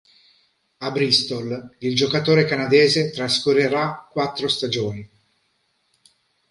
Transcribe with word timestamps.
A 0.79 0.89
Bristol, 0.89 1.75
il 1.81 1.93
giocatore 1.93 2.45
canadese 2.45 3.11
trascorrerà 3.11 4.07
quattro 4.11 4.47
stagioni. 4.47 5.07